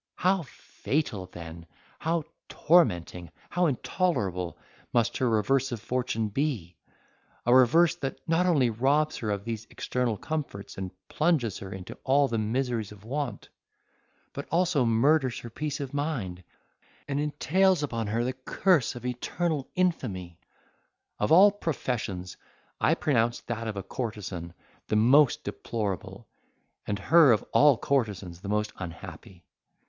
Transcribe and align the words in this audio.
How 0.15 0.41
fatal 0.47 1.27
then, 1.27 1.67
how 1.99 2.23
tormenting, 2.49 3.29
how 3.51 3.67
intolerable, 3.67 4.57
must 4.93 5.17
her 5.17 5.29
reverse 5.29 5.71
of 5.71 5.79
fortune 5.79 6.29
be!—a 6.29 7.53
reverse, 7.55 7.93
that 7.97 8.17
not 8.27 8.47
only 8.47 8.71
robs 8.71 9.17
her 9.17 9.29
of 9.29 9.43
these 9.45 9.67
external 9.69 10.17
comforts, 10.17 10.75
and 10.75 10.89
plunges 11.07 11.59
her 11.59 11.71
into 11.71 11.99
all 12.03 12.27
the 12.27 12.39
miseries 12.39 12.91
of 12.91 13.03
want, 13.03 13.49
but 14.33 14.47
also 14.49 14.85
murders 14.85 15.37
her 15.41 15.51
peace 15.51 15.79
of 15.79 15.93
mind, 15.93 16.43
and 17.07 17.19
entails 17.19 17.83
upon 17.83 18.07
her 18.07 18.23
the 18.23 18.33
curse 18.33 18.95
of 18.95 19.05
eternal 19.05 19.69
infamy! 19.75 20.39
Of 21.19 21.31
all 21.31 21.51
professions 21.51 22.37
I 22.79 22.95
pronounced 22.95 23.45
that 23.45 23.67
of 23.67 23.77
a 23.77 23.83
courtesan 23.83 24.55
the 24.87 24.95
most 24.95 25.43
deplorable, 25.43 26.27
and 26.87 26.97
her 26.97 27.31
of 27.31 27.45
all 27.53 27.77
courtesans 27.77 28.41
the 28.41 28.49
most 28.49 28.73
unhappy. 28.77 29.45